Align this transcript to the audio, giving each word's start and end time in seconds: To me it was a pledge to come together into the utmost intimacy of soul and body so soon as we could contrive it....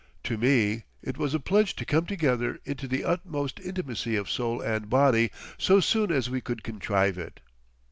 To 0.23 0.35
me 0.35 0.85
it 1.03 1.19
was 1.19 1.35
a 1.35 1.39
pledge 1.39 1.75
to 1.75 1.85
come 1.85 2.07
together 2.07 2.57
into 2.65 2.87
the 2.87 3.03
utmost 3.03 3.59
intimacy 3.59 4.15
of 4.15 4.31
soul 4.31 4.59
and 4.59 4.89
body 4.89 5.29
so 5.59 5.79
soon 5.79 6.11
as 6.11 6.27
we 6.27 6.41
could 6.41 6.63
contrive 6.63 7.19
it.... 7.19 7.39